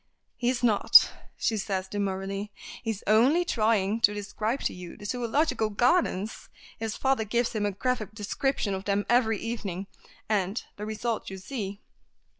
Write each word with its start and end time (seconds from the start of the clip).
"He's 0.35 0.63
not," 0.63 1.11
says 1.37 1.61
she 1.69 1.87
demurely. 1.91 2.51
"He 2.81 2.89
is 2.89 3.03
only 3.05 3.45
trying 3.45 3.99
to 4.01 4.15
describe 4.15 4.61
to 4.61 4.73
you 4.73 4.97
the 4.97 5.05
Zoological 5.05 5.69
Gardens. 5.69 6.49
His 6.79 6.97
father 6.97 7.23
gives 7.23 7.51
him 7.53 7.67
a 7.67 7.71
graphic 7.71 8.15
description 8.15 8.73
of 8.73 8.85
them 8.85 9.05
every 9.07 9.37
evening, 9.37 9.85
and 10.27 10.63
the 10.75 10.87
result 10.87 11.29
you 11.29 11.37
see." 11.37 11.81